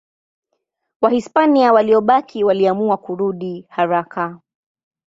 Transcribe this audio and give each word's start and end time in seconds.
Wahispania 1.01 1.73
waliobaki 1.73 2.43
waliamua 2.43 2.97
kurudi 2.97 3.65
haraka. 3.69 4.39